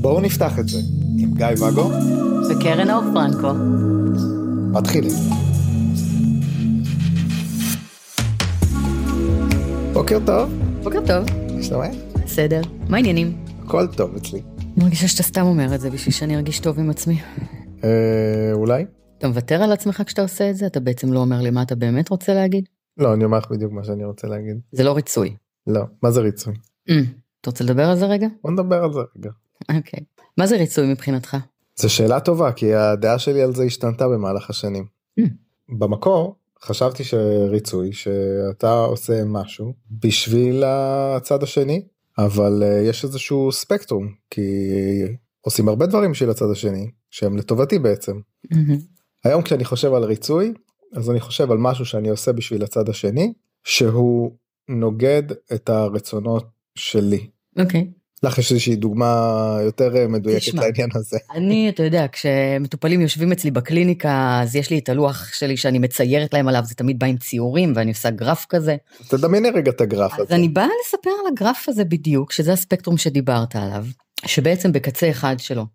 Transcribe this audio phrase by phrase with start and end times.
[0.00, 0.78] בואו נפתח את זה
[1.18, 1.90] עם גיא ואגו
[2.50, 3.52] וקרן אור פרנקו.
[4.72, 5.12] מתחילים.
[9.92, 11.24] בוקר טוב, בוקר טוב,
[11.56, 11.94] מה שלומך?
[12.24, 12.60] בסדר.
[12.88, 13.44] מה העניינים?
[13.64, 14.42] הכל טוב אצלי.
[14.58, 17.20] אני מרגישה שאתה סתם אומר את זה בשביל שאני ארגיש טוב עם עצמי.
[17.84, 18.84] אה, אולי?
[19.18, 20.66] אתה מוותר על עצמך כשאתה עושה את זה?
[20.66, 22.79] אתה בעצם לא אומר לי מה אתה באמת רוצה להגיד?
[22.96, 24.60] לא, אני אומר לך בדיוק מה שאני רוצה להגיד.
[24.72, 25.36] זה לא ריצוי.
[25.66, 26.54] לא, מה זה ריצוי?
[26.90, 26.92] Mm,
[27.40, 28.26] אתה רוצה לדבר על זה רגע?
[28.42, 29.30] בוא נדבר על זה רגע.
[29.76, 30.00] אוקיי.
[30.38, 31.36] מה זה ריצוי מבחינתך?
[31.76, 34.86] זו שאלה טובה, כי הדעה שלי על זה השתנתה במהלך השנים.
[35.20, 35.24] Mm.
[35.78, 41.82] במקור חשבתי שריצוי, שאתה עושה משהו בשביל הצד השני,
[42.18, 44.42] אבל אה, יש איזשהו ספקטרום, כי
[45.40, 48.20] עושים הרבה דברים בשביל הצד השני, שהם לטובתי בעצם.
[48.50, 48.78] מהמם.
[49.24, 50.54] היום כשאני חושב על ריצוי,
[50.94, 53.32] אז אני חושב על משהו שאני עושה בשביל הצד השני,
[53.64, 54.32] שהוא
[54.68, 55.22] נוגד
[55.54, 57.26] את הרצונות שלי.
[57.58, 57.86] אוקיי.
[58.22, 60.62] לך יש איזושהי דוגמה יותר מדויקת תשמע.
[60.62, 61.18] לעניין הזה.
[61.34, 66.34] אני, אתה יודע, כשמטופלים יושבים אצלי בקליניקה, אז יש לי את הלוח שלי שאני מציירת
[66.34, 68.76] להם עליו, זה תמיד בא עם ציורים ואני עושה גרף כזה.
[69.08, 70.34] תדמייני רגע את הגרף אז הזה.
[70.34, 73.84] אני באה לספר על הגרף הזה בדיוק, שזה הספקטרום שדיברת עליו,
[74.26, 75.66] שבעצם בקצה אחד שלו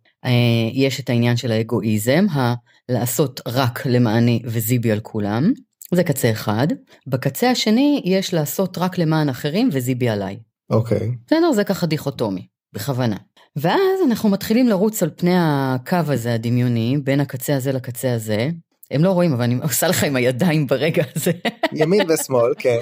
[0.74, 2.54] יש את העניין של האגואיזם, ה-
[2.90, 5.52] לעשות רק למעני וזיבי על כולם,
[5.94, 6.68] זה קצה אחד.
[7.08, 10.38] בקצה השני יש לעשות רק למען אחרים וזיבי עליי.
[10.70, 11.12] אוקיי.
[11.28, 11.52] בסדר?
[11.52, 13.18] זה ככה דיכוטומי, בכוונה.
[13.56, 18.50] ואז אנחנו מתחילים לרוץ על פני הקו הזה הדמיוני, בין הקצה הזה לקצה הזה.
[18.92, 21.32] הם לא רואים, אבל אני עושה לך עם הידיים ברגע הזה.
[21.74, 22.78] ימין ושמאל, כן.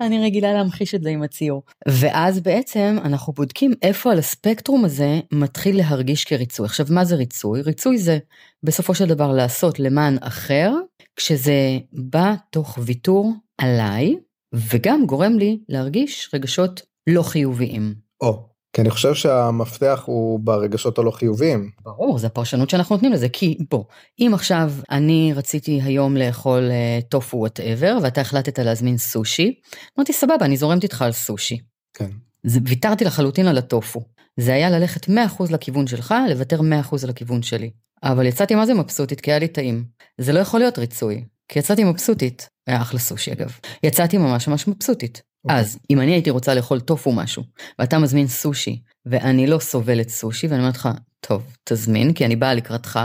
[0.00, 1.62] אני רגילה להמחיש את זה עם הציור.
[1.88, 6.66] ואז בעצם אנחנו בודקים איפה על הספקטרום הזה מתחיל להרגיש כריצוי.
[6.66, 7.62] עכשיו, מה זה ריצוי?
[7.62, 8.18] ריצוי זה
[8.62, 10.72] בסופו של דבר לעשות למען אחר,
[11.16, 14.16] כשזה בא תוך ויתור עליי,
[14.54, 17.94] וגם גורם לי להרגיש רגשות לא חיוביים.
[18.20, 21.70] או, כי אני חושב שהמפתח הוא ברגשות הלא חיוביים.
[21.82, 23.84] ברור, זו הפרשנות שאנחנו נותנים לזה, כי בוא,
[24.20, 29.54] אם עכשיו אני רציתי היום לאכול אה, טופו whatever, ואתה החלטת להזמין סושי,
[29.98, 31.58] אמרתי סבבה, אני זורמת איתך על סושי.
[31.94, 32.10] כן.
[32.42, 34.02] זה, ויתרתי לחלוטין על הטופו.
[34.36, 35.10] זה היה ללכת 100%
[35.50, 37.70] לכיוון שלך, לוותר 100% לכיוון שלי.
[38.02, 39.84] אבל יצאתי מה זה מבסוטית, כי היה לי טעים.
[40.18, 42.48] זה לא יכול להיות ריצוי, כי יצאתי מבסוטית.
[42.66, 43.52] היה אחלה סושי אגב.
[43.82, 45.22] יצאתי ממש ממש מבסוטית.
[45.44, 45.60] אוקיי.
[45.60, 47.42] אז אם אני הייתי רוצה לאכול טופו משהו,
[47.78, 50.88] ואתה מזמין סושי, ואני לא סובלת סושי, ואני אומרת לך,
[51.20, 53.00] טוב, תזמין, כי אני באה לקראתך,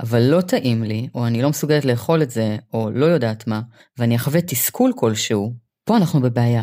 [0.00, 3.60] אבל לא טעים לי, או אני לא מסוגלת לאכול את זה, או לא יודעת מה,
[3.98, 5.54] ואני אחווה תסכול כלשהו,
[5.84, 6.62] פה אנחנו בבעיה.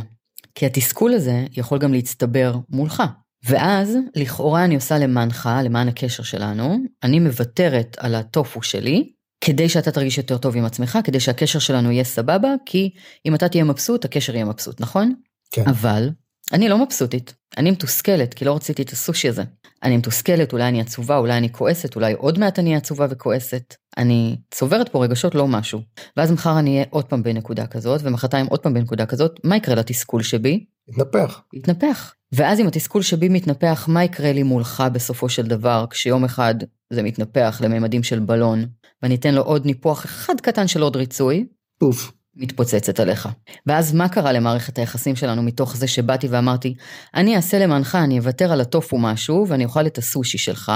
[0.55, 3.03] כי התסכול הזה יכול גם להצטבר מולך.
[3.45, 9.11] ואז, לכאורה אני עושה למענך, למען הקשר שלנו, אני מוותרת על הטופו שלי,
[9.41, 12.91] כדי שאתה תרגיש יותר טוב עם עצמך, כדי שהקשר שלנו יהיה סבבה, כי
[13.25, 15.13] אם אתה תהיה מבסוט, הקשר יהיה מבסוט, נכון?
[15.51, 15.67] כן.
[15.67, 16.09] אבל
[16.53, 19.43] אני לא מבסוטית, אני מתוסכלת, כי לא רציתי את הסושי הזה.
[19.83, 23.75] אני מתוסכלת, אולי אני עצובה, אולי אני כועסת, אולי עוד מעט אני עצובה וכועסת.
[23.97, 25.81] אני צוברת פה רגשות לא משהו.
[26.17, 29.75] ואז מחר אני אהיה עוד פעם בנקודה כזאת, ומחרתיים עוד פעם בנקודה כזאת, מה יקרה
[29.75, 30.65] לתסכול שבי?
[30.89, 31.41] התנפח.
[31.53, 32.13] יתנפח.
[32.31, 36.55] ואז אם התסכול שבי מתנפח, מה יקרה לי מולך בסופו של דבר, כשיום אחד
[36.93, 38.65] זה מתנפח לממדים של בלון,
[39.03, 41.47] ואני אתן לו עוד ניפוח אחד קטן של עוד ריצוי,
[41.79, 42.11] פוף.
[42.35, 43.29] מתפוצצת עליך.
[43.65, 46.75] ואז מה קרה למערכת היחסים שלנו מתוך זה שבאתי ואמרתי,
[47.15, 50.71] אני אעשה למענך, אני אוותר על הטופו משהו, ואני אוכל את הסושי שלך,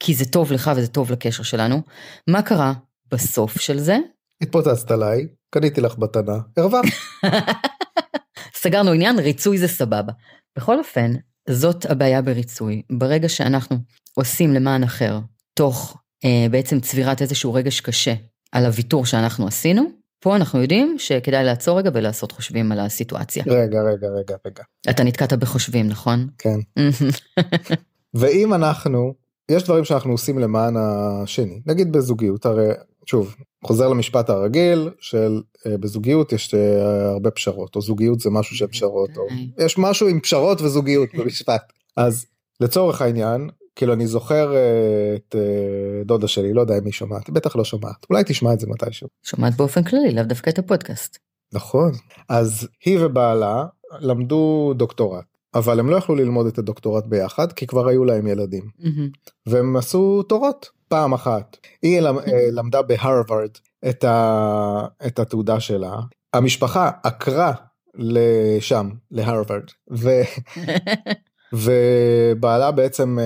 [0.00, 1.82] כי זה טוב לך וזה טוב לקשר שלנו.
[2.28, 2.72] מה קרה
[3.12, 3.98] בסוף של זה?
[4.42, 6.88] התפוצצת עליי, קניתי לך מתנה, הרווחת.
[8.62, 10.12] סגרנו עניין, ריצוי זה סבבה.
[10.56, 11.12] בכל אופן,
[11.50, 12.82] זאת הבעיה בריצוי.
[12.92, 13.76] ברגע שאנחנו
[14.14, 15.18] עושים למען אחר,
[15.54, 18.14] תוך אה, בעצם צבירת איזשהו רגש קשה
[18.52, 23.44] על הוויתור שאנחנו עשינו, פה אנחנו יודעים שכדאי לעצור רגע ולעשות חושבים על הסיטואציה.
[23.46, 24.62] רגע, רגע, רגע, רגע.
[24.90, 26.28] אתה נתקעת בחושבים, נכון?
[26.38, 26.58] כן.
[28.20, 29.14] ואם אנחנו,
[29.50, 32.68] יש דברים שאנחנו עושים למען השני, נגיד בזוגיות, הרי,
[33.06, 33.34] שוב,
[33.64, 38.66] חוזר למשפט הרגיל של אה, בזוגיות יש אה, הרבה פשרות, או זוגיות זה משהו של
[38.66, 39.26] פשרות, או
[39.58, 41.62] יש משהו עם פשרות וזוגיות במשפט.
[41.96, 42.26] אז
[42.60, 43.48] לצורך העניין,
[43.78, 47.64] כאילו אני זוכר אה, את אה, דודה שלי, לא יודע אם היא שומעת, בטח לא
[47.64, 49.08] שומעת, אולי תשמע את זה מתישהו.
[49.22, 51.18] שומעת באופן כללי, לאו דווקא את הפודקאסט.
[51.52, 51.92] נכון.
[52.28, 53.64] אז היא ובעלה
[54.00, 58.64] למדו דוקטורט, אבל הם לא יכלו ללמוד את הדוקטורט ביחד, כי כבר היו להם ילדים.
[58.78, 59.08] מהמם.
[59.46, 61.56] והם עשו תורות פעם אחת.
[61.82, 62.12] היא אה,
[62.52, 63.50] למדה בהרווארד
[63.88, 64.86] את, ה...
[65.06, 66.00] את התעודה שלה.
[66.34, 67.52] המשפחה עקרה
[67.94, 70.10] לשם, להרווארד, ו...
[71.52, 73.24] ובעלה בעצם אה,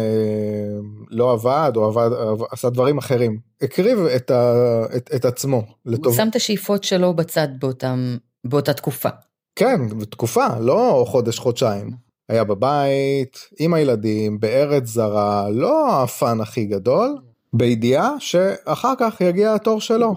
[1.10, 2.10] לא עבד או עבד,
[2.50, 3.38] עשה דברים אחרים.
[3.62, 4.54] הקריב את, ה...
[4.96, 6.16] את, את עצמו הוא לטוב.
[6.16, 9.08] שם את השאיפות שלו בצד באותם, באותה תקופה.
[9.56, 11.90] כן, בתקופה, לא חודש, חודשיים.
[12.28, 17.18] היה בבית, עם הילדים, בארץ זרה, לא הפאן הכי גדול,
[17.52, 20.14] בידיעה שאחר כך יגיע התור שלו.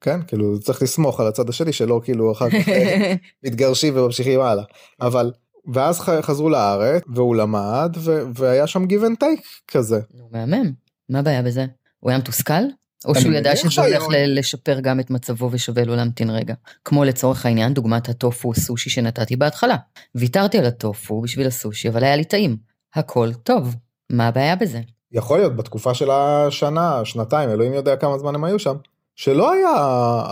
[0.00, 3.14] כן, כאילו צריך לסמוך על הצד השני שלא כאילו אחר כך אה,
[3.44, 4.64] מתגרשים וממשיכים הלאה.
[5.00, 5.32] אבל,
[5.72, 10.00] ואז חזרו לארץ והוא למד ו- והיה שם give and take כזה.
[10.30, 10.72] מהמם,
[11.08, 11.66] מה הבעיה בזה?
[12.00, 12.62] הוא היה מתוסכל?
[13.04, 16.54] או שהוא ידע שזה הולך לשפר גם את מצבו ושווה לו להמתין רגע.
[16.84, 19.76] כמו לצורך העניין דוגמת הטופו סושי שנתתי בהתחלה.
[20.14, 22.56] ויתרתי על הטופו בשביל הסושי אבל היה לי טעים.
[22.94, 23.74] הכל טוב,
[24.10, 24.80] מה הבעיה בזה?
[25.12, 28.76] יכול להיות בתקופה של השנה, שנתיים, אלוהים יודע כמה זמן הם היו שם.
[29.16, 29.70] שלא היה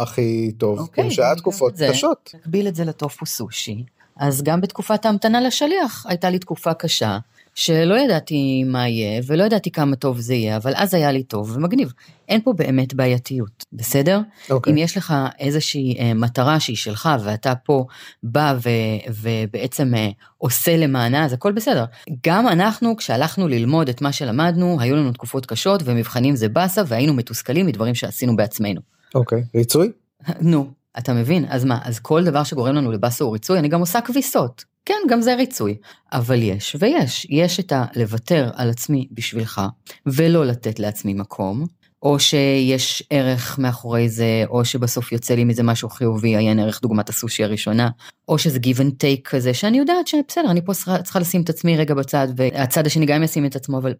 [0.02, 2.30] הכי טוב, אוקיי, כאילו שהיה תקופות זה, קשות.
[2.42, 3.84] תקביל את זה לטופו סושי,
[4.20, 7.18] אז גם בתקופת ההמתנה לשליח הייתה לי תקופה קשה,
[7.54, 11.56] שלא ידעתי מה יהיה, ולא ידעתי כמה טוב זה יהיה, אבל אז היה לי טוב
[11.56, 11.92] ומגניב.
[12.28, 14.20] אין פה באמת בעייתיות, בסדר?
[14.20, 14.52] Okay.
[14.52, 14.72] אוקיי.
[14.72, 17.84] אם יש לך איזושהי אה, מטרה שהיא שלך, ואתה פה
[18.22, 18.68] בא ו,
[19.08, 20.08] ובעצם אה,
[20.38, 21.84] עושה למענה, אז הכל בסדר.
[22.26, 27.14] גם אנחנו, כשהלכנו ללמוד את מה שלמדנו, היו לנו תקופות קשות, ומבחנים זה באסה, והיינו
[27.14, 28.80] מתוסכלים מדברים שעשינו בעצמנו.
[29.14, 29.58] אוקיי, okay.
[29.58, 29.90] ריצוי?
[30.40, 31.44] נו, אתה מבין?
[31.48, 34.64] אז מה, אז כל דבר שגורם לנו לבאסה הוא ריצוי, אני גם עושה כביסות.
[34.84, 35.76] כן, גם זה ריצוי.
[36.12, 37.26] אבל יש ויש.
[37.30, 39.60] יש את הלוותר על עצמי בשבילך,
[40.06, 41.66] ולא לתת לעצמי מקום,
[42.02, 47.08] או שיש ערך מאחורי זה, או שבסוף יוצא לי מזה משהו חיובי, עיין ערך דוגמת
[47.08, 47.88] הסושי הראשונה,
[48.28, 51.76] או שזה give and take כזה, שאני יודעת שבסדר, אני פה צריכה, לשים את עצמי
[51.76, 53.94] רגע בצד, והצד השני גם ישים את עצמו, אבל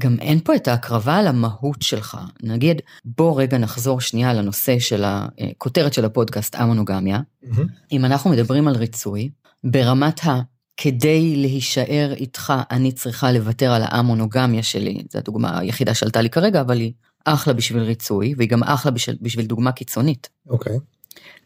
[0.00, 2.18] גם אין פה את ההקרבה על המהות שלך.
[2.42, 7.20] נגיד, בוא רגע נחזור שנייה לנושא של הכותרת של הפודקאסט, המונוגמיה.
[7.44, 7.62] Mm-hmm.
[7.92, 9.30] אם אנחנו מדברים על ריצוי,
[9.64, 10.40] ברמת ה...
[10.80, 16.60] כדי להישאר איתך, אני צריכה לוותר על המונוגמיה שלי, זו הדוגמה היחידה שעלתה לי כרגע,
[16.60, 16.92] אבל היא
[17.34, 20.28] אחלה בשביל ריצוי, והיא גם אחלה בשביל, בשביל דוגמה קיצונית.
[20.48, 20.76] אוקיי.
[20.76, 20.80] Okay.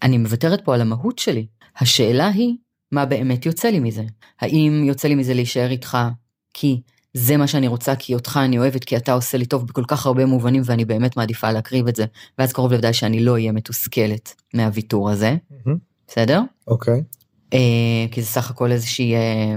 [0.02, 1.46] אני מוותרת פה על המהות שלי.
[1.80, 2.56] השאלה היא,
[2.92, 4.04] מה באמת יוצא לי מזה?
[4.40, 5.98] האם יוצא לי מזה להישאר איתך
[6.54, 6.80] כי
[7.14, 10.06] זה מה שאני רוצה, כי אותך אני אוהבת, כי אתה עושה לי טוב בכל כך
[10.06, 12.04] הרבה מובנים, ואני באמת מעדיפה להקריב את זה,
[12.38, 15.70] ואז קרוב לוודאי שאני לא אהיה מתוסכלת מהוויתור הזה, mm-hmm.
[16.08, 16.40] בסדר?
[16.66, 17.00] אוקיי.
[17.00, 17.54] Okay.
[17.54, 19.54] אה, כי זה סך הכל איזושהי אה,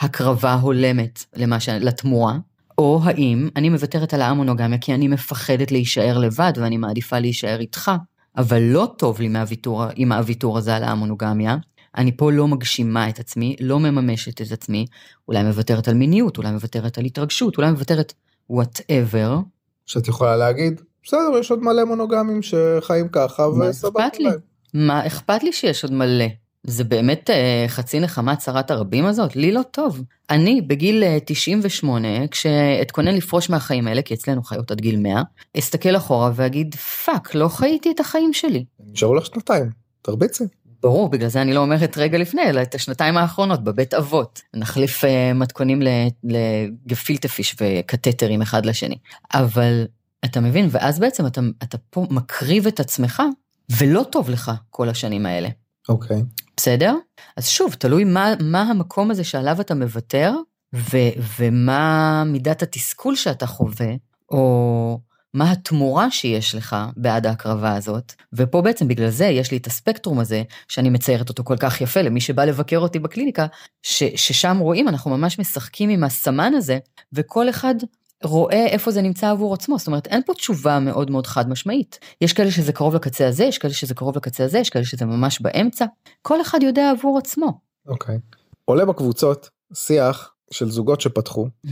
[0.00, 1.68] הקרבה הולמת למה ש...
[1.68, 2.38] לתמורה.
[2.78, 7.90] או האם אני מוותרת על המונוגמיה כי אני מפחדת להישאר לבד ואני מעדיפה להישאר איתך,
[8.36, 11.56] אבל לא טוב לי מהוויתור, עם הוויתור הזה על המונוגמיה.
[11.96, 14.86] אני פה לא מגשימה את עצמי, לא מממשת את עצמי,
[15.28, 18.12] אולי מוותרת על מיניות, אולי מוותרת על התרגשות, אולי מוותרת
[18.50, 19.38] וואטאבר.
[19.86, 24.08] שאת יכולה להגיד, בסדר, יש עוד מלא מונוגמים שחיים ככה וסבבה.
[24.18, 24.28] לי?
[24.74, 26.24] מה אכפת לי שיש עוד מלא?
[26.66, 29.36] זה באמת אה, חצי נחמה צרת הרבים הזאת?
[29.36, 30.02] לי לא טוב.
[30.30, 35.22] אני בגיל 98, אה, כשאתכונן לפרוש מהחיים האלה, כי אצלנו חיות עד גיל 100,
[35.58, 38.64] אסתכל אחורה ואגיד, fuck, לא חייתי את החיים שלי.
[38.92, 39.70] נשארו לך שנתיים,
[40.02, 40.44] תרביצי.
[40.82, 44.42] ברור, בגלל זה אני לא אומרת רגע לפני, אלא את השנתיים האחרונות בבית אבות.
[44.54, 45.82] נחליף uh, מתכונים
[46.24, 48.96] לגפילטפיש וקתטרים אחד לשני.
[49.34, 49.86] אבל
[50.24, 53.22] אתה מבין, ואז בעצם אתה, אתה פה מקריב את עצמך,
[53.78, 55.48] ולא טוב לך כל השנים האלה.
[55.88, 56.16] אוקיי.
[56.16, 56.42] Okay.
[56.56, 56.94] בסדר?
[57.36, 60.32] אז שוב, תלוי מה, מה המקום הזה שעליו אתה מוותר,
[60.74, 60.96] ו,
[61.38, 63.94] ומה מידת התסכול שאתה חווה,
[64.30, 65.00] או
[65.34, 68.12] מה התמורה שיש לך בעד ההקרבה הזאת.
[68.32, 72.02] ופה בעצם בגלל זה יש לי את הספקטרום הזה, שאני מציירת אותו כל כך יפה
[72.02, 73.46] למי שבא לבקר אותי בקליניקה,
[73.82, 76.78] ש, ששם רואים, אנחנו ממש משחקים עם הסמן הזה,
[77.12, 77.74] וכל אחד
[78.26, 81.98] רואה איפה זה נמצא עבור עצמו, זאת אומרת אין פה תשובה מאוד מאוד חד משמעית.
[82.20, 85.04] יש כאלה שזה קרוב לקצה הזה, יש כאלה שזה קרוב לקצה הזה, יש כאלה שזה
[85.04, 85.84] ממש באמצע,
[86.22, 87.60] כל אחד יודע עבור עצמו.
[87.86, 88.16] אוקיי.
[88.16, 88.36] Okay.
[88.64, 91.70] עולה בקבוצות שיח של זוגות שפתחו, mm-hmm.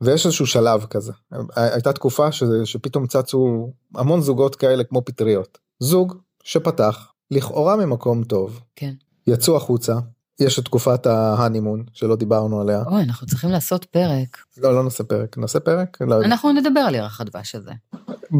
[0.00, 1.12] ויש איזשהו שלב כזה.
[1.56, 2.42] הייתה תקופה ש...
[2.64, 5.58] שפתאום צצו המון זוגות כאלה כמו פטריות.
[5.80, 8.60] זוג שפתח לכאורה ממקום טוב.
[8.76, 8.94] כן.
[9.26, 9.94] יצאו החוצה,
[10.40, 12.82] יש את תקופת ההנימון שלא דיברנו עליה.
[12.86, 14.38] אוי, אנחנו צריכים לעשות פרק.
[14.58, 15.38] לא, לא נעשה פרק.
[15.38, 15.98] נעשה פרק?
[16.00, 17.72] לא אנחנו נדבר על ירח הדבש הזה.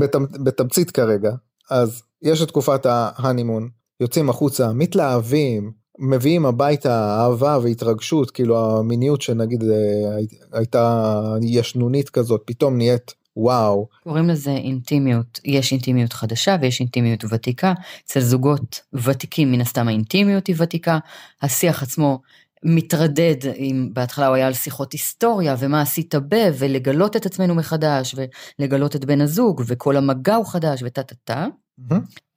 [0.01, 0.31] בתמצ...
[0.45, 1.33] בתמצית כרגע,
[1.71, 3.69] אז יש את תקופת ההנימון,
[4.01, 10.17] יוצאים החוצה, מתלהבים, מביאים הביתה אהבה והתרגשות, כאילו המיניות שנגיד אה,
[10.53, 13.89] הייתה ישנונית כזאת, פתאום נהיית וואו.
[14.03, 17.73] קוראים לזה אינטימיות, יש אינטימיות חדשה ויש אינטימיות ותיקה,
[18.05, 20.99] אצל זוגות ותיקים מן הסתם האינטימיות היא ותיקה,
[21.43, 22.21] השיח עצמו
[22.65, 28.15] מתרדד, אם בהתחלה הוא היה על שיחות היסטוריה ומה עשית ב, ולגלות את עצמנו מחדש,
[28.59, 31.47] ולגלות את בן הזוג, וכל המגע הוא חדש וטה טה טה.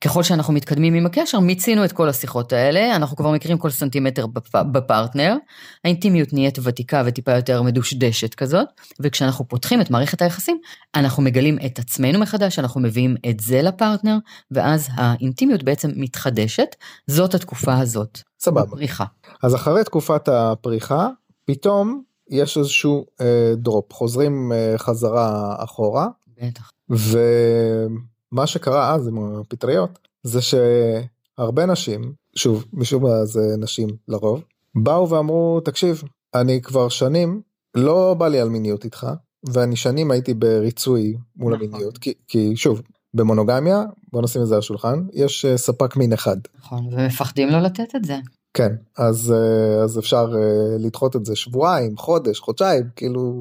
[0.01, 4.25] ככל שאנחנו מתקדמים עם הקשר, מיצינו את כל השיחות האלה, אנחנו כבר מכירים כל סנטימטר
[4.71, 5.35] בפרטנר,
[5.83, 8.67] האינטימיות נהיית ותיקה וטיפה יותר מדושדשת כזאת,
[8.99, 10.57] וכשאנחנו פותחים את מערכת היחסים,
[10.95, 14.17] אנחנו מגלים את עצמנו מחדש, אנחנו מביאים את זה לפרטנר,
[14.51, 16.75] ואז האינטימיות בעצם מתחדשת,
[17.07, 18.19] זאת התקופה הזאת.
[18.39, 18.71] סבבה.
[18.71, 19.05] פריחה.
[19.43, 21.09] אז אחרי תקופת הפריחה,
[21.45, 26.07] פתאום יש איזשהו אה, דרופ, חוזרים אה, חזרה אחורה.
[26.41, 26.71] בטח.
[28.31, 34.43] ומה שקרה אז עם הפטריות, זה שהרבה נשים, שוב, משום מה זה נשים לרוב,
[34.75, 36.03] באו ואמרו, תקשיב,
[36.35, 37.41] אני כבר שנים,
[37.75, 39.07] לא בא לי על מיניות איתך,
[39.49, 41.67] ואני שנים הייתי בריצוי מול נכון.
[41.67, 42.81] המיניות, כי, כי שוב,
[43.13, 46.37] במונוגמיה, בוא נשים את זה על השולחן, יש אה, ספק מין אחד.
[46.59, 48.17] נכון, ומפחדים לא לתת את זה.
[48.53, 53.33] כן, אז, אה, אז אפשר אה, לדחות את זה שבועיים, חודש, חודשיים, כאילו...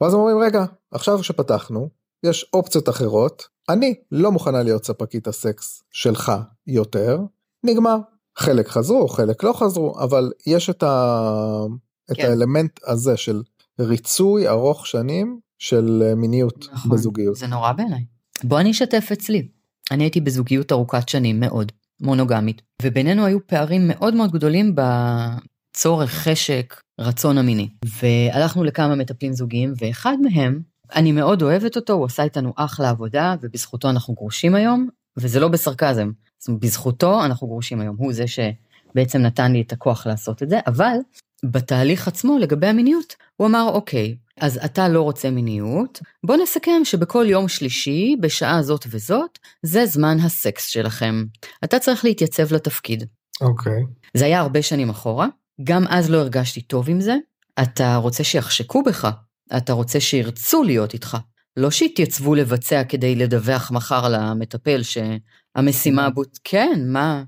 [0.00, 1.88] ואז אומרים, רגע, עכשיו שפתחנו,
[2.26, 6.32] יש אופציות אחרות, אני לא מוכנה להיות ספקית הסקס שלך
[6.66, 7.18] יותר,
[7.64, 7.96] נגמר.
[8.38, 11.64] חלק חזרו, חלק לא חזרו, אבל יש את, ה...
[12.12, 12.26] את כן.
[12.26, 13.42] האלמנט הזה של
[13.80, 17.36] ריצוי ארוך שנים של אה, מיניות נכון, בזוגיות.
[17.36, 18.04] זה נורא בעיניי.
[18.44, 19.48] בוא אני אשתף אצלי.
[19.90, 26.80] אני הייתי בזוגיות ארוכת שנים מאוד, מונוגמית, ובינינו היו פערים מאוד מאוד גדולים בצורך, חשק,
[27.00, 27.68] רצון המיני.
[28.02, 30.60] והלכנו לכמה מטפלים זוגיים, ואחד מהם,
[30.94, 35.48] אני מאוד אוהבת אותו, הוא עשה איתנו אחלה עבודה, ובזכותו אנחנו גרושים היום, וזה לא
[35.48, 36.10] בסרקזם.
[36.38, 40.50] זאת אומרת, בזכותו אנחנו גרושים היום, הוא זה שבעצם נתן לי את הכוח לעשות את
[40.50, 40.96] זה, אבל
[41.44, 47.26] בתהליך עצמו, לגבי המיניות, הוא אמר, אוקיי, אז אתה לא רוצה מיניות, בוא נסכם שבכל
[47.28, 51.24] יום שלישי, בשעה זאת וזאת, זה זמן הסקס שלכם.
[51.64, 53.04] אתה צריך להתייצב לתפקיד.
[53.40, 53.82] אוקיי.
[54.14, 55.26] זה היה הרבה שנים אחורה,
[55.64, 57.16] גם אז לא הרגשתי טוב עם זה.
[57.62, 59.10] אתה רוצה שיחשקו בך,
[59.56, 61.16] אתה רוצה שירצו להיות איתך.
[61.56, 66.38] לא שיתייצבו לבצע כדי לדווח מחר למטפל שהמשימה בוט...
[66.44, 67.22] כן, מה?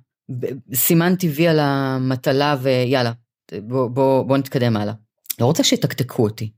[0.75, 3.13] סימן טבעי על המטלה ויאללה,
[3.63, 4.95] בוא, בוא, בוא נתקדם הלאה.
[5.41, 6.53] לא רוצה שיתקתקו אותי.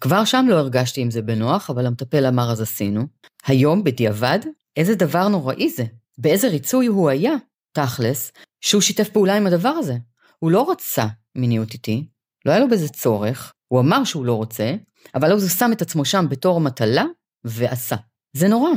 [0.00, 3.06] כבר שם לא הרגשתי עם זה בנוח, אבל המטפל אמר אז עשינו.
[3.46, 4.38] היום, בדיעבד,
[4.76, 5.84] איזה דבר נוראי זה.
[6.18, 7.32] באיזה ריצוי הוא היה,
[7.72, 9.96] תכלס, שהוא שיתף פעולה עם הדבר הזה.
[10.38, 12.06] הוא לא רצה מיניות איתי,
[12.46, 14.74] לא היה לו בזה צורך, הוא אמר שהוא לא רוצה,
[15.14, 17.04] אבל אז הוא שם את עצמו שם בתור מטלה,
[17.44, 17.96] ועשה.
[18.32, 18.70] זה נורא.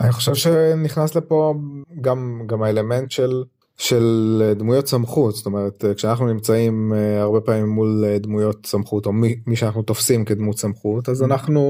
[0.00, 1.54] אני חושב שנכנס לפה
[2.00, 3.42] גם גם האלמנט של
[3.82, 9.12] של דמויות סמכות זאת אומרת כשאנחנו נמצאים אה, הרבה פעמים מול אה, דמויות סמכות או
[9.12, 11.62] מי, מי שאנחנו תופסים כדמות סמכות אז אנחנו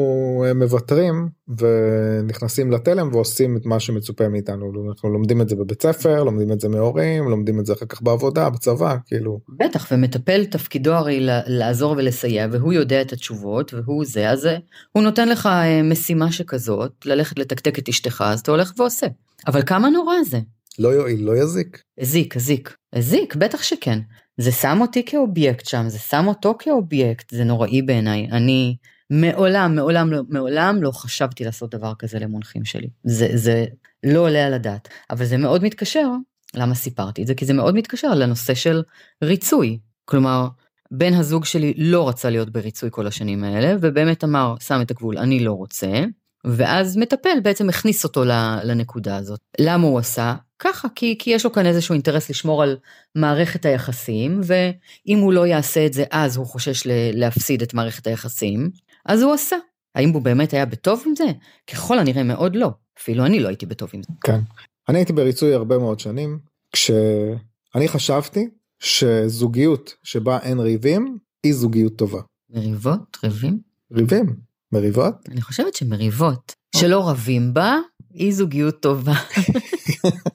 [0.46, 1.28] אה, מוותרים
[1.58, 6.60] ונכנסים לתלם ועושים את מה שמצופה מאיתנו אנחנו לומדים את זה בבית ספר לומדים את
[6.60, 11.94] זה מהורים לומדים את זה אחר כך בעבודה בצבא כאילו בטח, ומטפל תפקידו הרי לעזור
[11.98, 14.56] ולסייע, והוא יודע את התשובות, והוא זה, אז אה,
[14.92, 19.06] הוא נותן לך אה, משימה שכזאת, ללכת לתקתק את אשתך, אז אתה הולך ועושה.
[19.46, 20.38] אבל כמה נורא זה.
[20.78, 22.76] לא יועיל לא יזיק הזיק, הזיק.
[22.92, 23.98] הזיק, בטח שכן.
[24.40, 28.28] זה שם אותי כאובייקט שם, זה שם אותו כאובייקט, זה נוראי בעיניי.
[28.32, 28.76] אני
[29.10, 32.88] מעולם, מעולם, מעולם לא חשבתי לעשות דבר כזה למונחים שלי.
[33.04, 33.64] זה, זה
[34.04, 34.88] לא עולה על הדעת.
[35.10, 36.08] אבל זה מאוד מתקשר,
[36.54, 37.34] למה סיפרתי את זה?
[37.34, 38.82] כי זה מאוד מתקשר לנושא של
[39.24, 39.78] ריצוי.
[40.04, 40.48] כלומר,
[40.90, 45.18] בן הזוג שלי לא רצה להיות בריצוי כל השנים האלה, ובאמת אמר, שם את הגבול,
[45.18, 46.04] אני לא רוצה,
[46.44, 48.24] ואז מטפל בעצם הכניס אותו
[48.64, 49.40] לנקודה הזאת.
[49.60, 50.34] למה הוא עשה?
[50.62, 52.76] ככה, כי, כי יש לו כאן איזשהו אינטרס לשמור על
[53.14, 58.70] מערכת היחסים, ואם הוא לא יעשה את זה אז הוא חושש להפסיד את מערכת היחסים,
[59.06, 59.56] אז הוא עשה.
[59.94, 61.24] האם הוא באמת היה בטוב עם זה?
[61.72, 62.70] ככל הנראה מאוד לא.
[62.98, 64.12] אפילו אני לא הייתי בטוב עם זה.
[64.24, 64.40] כן.
[64.88, 66.38] אני הייתי בריצוי הרבה מאוד שנים
[66.72, 68.48] כשאני חשבתי
[68.80, 72.20] שזוגיות שבה אין ריבים היא זוגיות טובה.
[72.50, 73.18] מריבות?
[73.24, 73.60] ריבים?
[73.92, 74.36] ריבים?
[74.72, 75.14] מריבות?
[75.28, 77.76] אני חושבת שמריבות, שלא רבים בה,
[78.10, 79.14] היא זוגיות טובה.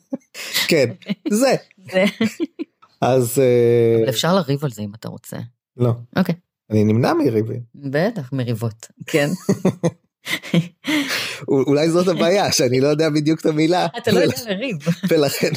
[0.67, 0.89] כן,
[1.29, 1.55] זה.
[1.91, 2.05] זה-
[3.01, 5.38] אז אה, אבל אפשר לריב על זה אם אתה רוצה.
[5.77, 5.93] לא.
[6.15, 6.36] אוקיי.
[6.71, 7.62] אני נמנע מריבים.
[7.75, 8.88] בטח, מריבות.
[9.07, 9.29] כן.
[11.47, 13.86] אולי זאת הבעיה שאני לא יודע בדיוק את המילה.
[13.97, 14.77] אתה לא יודע לריב.
[15.09, 15.50] ולכן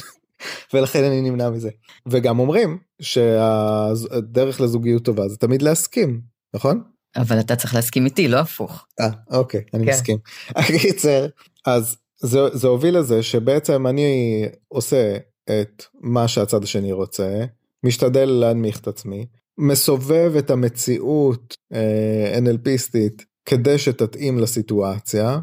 [0.74, 1.70] ולכן אני נמנע מזה
[2.08, 6.20] וגם אומרים שהדרך לזוגיות טובה זה תמיד להסכים
[6.54, 6.82] נכון?
[7.16, 8.86] אבל אתה צריך להסכים איתי, לא הפוך.
[9.00, 9.92] אה אוקיי אני כן.
[9.92, 10.18] מסכים.
[10.56, 11.26] הקיצר
[11.66, 17.44] אז זה, זה הוביל לזה שבעצם אני עושה את מה שהצד השני רוצה
[17.84, 19.26] משתדל להנמיך את עצמי
[19.58, 25.38] מסובב את המציאות אה, NLPיסטית כדי שתתאים לסיטואציה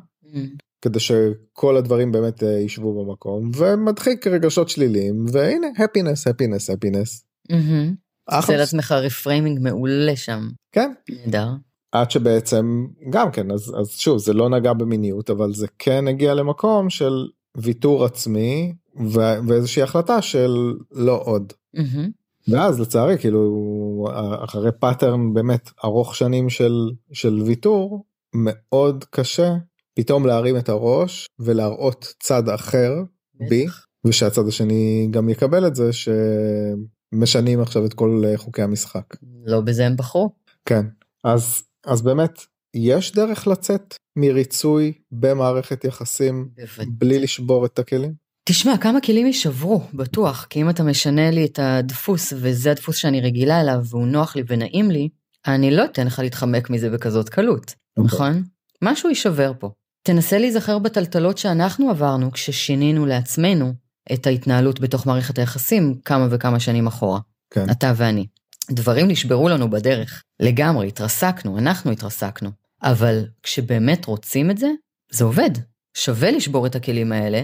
[0.82, 7.26] כדי שכל הדברים באמת אה, ישבו במקום ומדחיק רגשות שליליים והנה happiness happiness happiness.
[7.50, 7.96] מהמם.
[8.36, 10.48] עושה לעצמך reframing מעולה שם.
[10.72, 11.48] כן נהדר.
[11.92, 16.34] עד שבעצם גם כן אז אז שוב זה לא נגע במיניות אבל זה כן הגיע
[16.34, 17.28] למקום של
[17.58, 21.54] ויתור עצמי ו- ואיזושהי החלטה של לא עוד.
[21.74, 22.10] מהמם.
[22.48, 24.06] ואז לצערי כאילו
[24.44, 29.54] אחרי pattern באמת ארוך שנים של של ויתור מאוד קשה
[29.94, 32.94] פתאום להרים את הראש ולהראות צד אחר
[33.50, 33.66] בי.
[34.06, 39.16] ושהצד השני גם יקבל את זה שמשנים עכשיו את כל חוקי המשחק.
[39.46, 40.30] לא בזה הם בחרו.
[40.66, 40.86] כן
[41.24, 46.86] אז אז באמת יש דרך לצאת מריצוי במערכת יחסים בוודאי.
[46.98, 48.14] בלי לשבור את הכלים.
[48.50, 53.22] תשמע, כמה כלים יישברו, בטוח, כי אם אתה משנה לי את הדפוס, וזה הדפוס שאני
[53.22, 55.10] רגילה אליו, והוא נוח לי ונעים לי,
[55.48, 58.44] אני לא אתן לך להתחמק מזה בכזאת קלות, נכון?
[58.84, 59.70] משהו יישבר פה.
[60.04, 63.74] תנסה להיזכר בטלטלות שאנחנו עברנו כששינינו לעצמנו
[64.14, 67.20] את ההתנהלות בתוך מערכת היחסים כמה וכמה שנים אחורה.
[67.50, 67.70] כן.
[67.72, 68.26] אתה ואני.
[68.72, 72.50] דברים נשברו לנו בדרך, לגמרי, התרסקנו, אנחנו התרסקנו.
[72.84, 74.68] אבל כשבאמת רוצים את זה,
[75.12, 75.50] זה עובד.
[75.94, 77.42] שווה לשבור את הכלים האלה,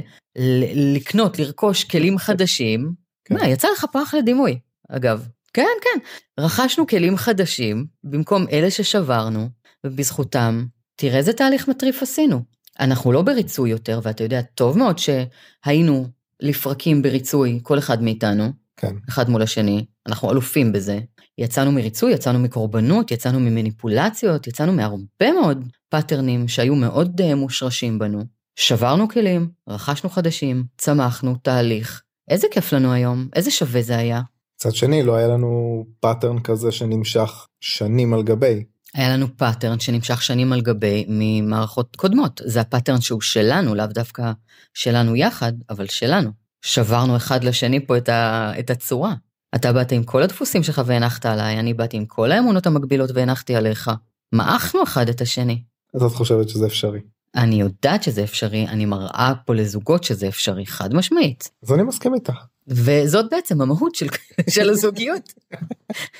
[0.95, 2.93] לקנות, לרכוש כלים חדשים.
[3.25, 3.35] כן.
[3.35, 5.27] מה, יצא לך פח לדימוי, אגב.
[5.53, 5.99] כן, כן.
[6.39, 9.49] רכשנו כלים חדשים במקום אלה ששברנו,
[9.83, 10.65] ובזכותם,
[10.95, 12.41] תראה איזה תהליך מטריף עשינו.
[12.79, 16.07] אנחנו לא בריצוי יותר, ואתה יודע טוב מאוד שהיינו
[16.39, 18.95] לפרקים בריצוי, כל אחד מאיתנו, כן.
[19.09, 20.99] אחד מול השני, אנחנו אלופים בזה.
[21.37, 28.23] יצאנו מריצוי, יצאנו מקורבנות, יצאנו ממניפולציות, יצאנו מהרבה מאוד פאטרנים שהיו מאוד uh, מושרשים בנו.
[28.55, 32.01] שברנו כלים, רכשנו חדשים, צמחנו, תהליך.
[32.29, 34.21] איזה כיף לנו היום, איזה שווה זה היה.
[34.55, 38.63] מצד שני לא היה לנו pattern כזה שנמשך שנים על גבי.
[38.93, 42.41] היה לנו pattern שנמשך שנים על גבי ממערכות קודמות.
[42.45, 44.31] זה ה pattern שהוא שלנו, לאו דווקא
[44.73, 46.42] שלנו יחד, אבל שלנו.
[46.63, 49.13] שברנו אחד לשני פה את, ה, את הצורה.
[49.55, 53.55] אתה באת עם כל הדפוסים שלך והנחת עליי, אני באתי עם כל האמונות המקבילות והנחתי
[53.55, 53.91] עליך.
[54.31, 55.63] מעכנו אחד את השני.
[55.93, 56.99] אז את חושבת שזה אפשרי.
[57.35, 61.51] אני יודעת שזה אפשרי, אני מראה פה לזוגות שזה אפשרי, חד משמעית.
[61.63, 62.33] אז אני מסכים איתך.
[62.67, 64.07] וזאת בעצם המהות של,
[64.55, 65.33] של הזוגיות.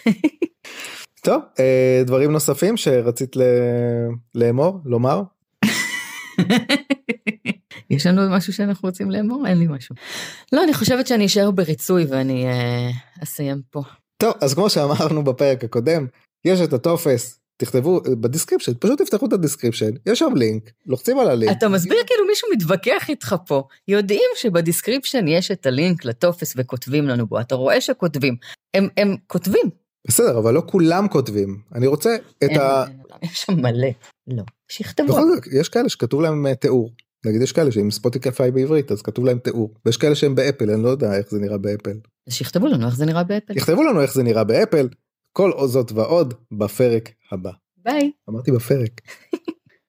[1.26, 3.36] טוב אה, דברים נוספים שרצית.
[4.36, 5.22] לאמור לומר
[7.96, 9.48] יש לנו עוד משהו שאנחנו רוצים לאמור?
[9.48, 9.96] אין לי משהו.
[10.54, 12.90] לא, אני חושבת שאני אשאר בריצוי ואני אה,
[13.24, 13.82] אסיים פה.
[14.18, 16.08] טוב אז כמו שאמרנו בפרק הקודם
[16.46, 21.20] יש את הטופס תכתבו ב description פשוט תפתחו את ה description יש שם לינק לוחצים
[21.20, 21.58] על הלינק.
[21.58, 23.64] אתה מסביר כאילו מישהו מתווכח איתך פה.
[23.88, 28.36] יודעים שב description יש את הלינק לטופס וכותבים לנו בו, אתה רואה שכותבים.
[28.74, 29.70] הם, הם כותבים.
[30.08, 32.84] בסדר אבל לא כולם כותבים אני רוצה את אין, ה...
[32.84, 33.88] אין, אין, יש שם מלא.
[34.28, 35.08] לא, שיכתבו.
[35.08, 36.92] בכל זאת יש כאלה שכתוב להם אה, תיאור.
[37.26, 40.70] נגיד יש כאלה שהם Spotify בעברית אז כתוב להם תיאור ויש כאלה שהם ב Apple
[40.70, 41.98] אני לא יודע איך זה נראה ב Apple.
[42.28, 43.58] אז שיכתבו לנו איך זה נראה ב Apple.
[43.58, 44.88] יכתבו לנו איך זה נראה ב Apple
[45.32, 47.52] כל זאת ועוד בפרק הבא.
[47.78, 48.12] ביי.
[48.30, 49.02] אמרתי בפרק.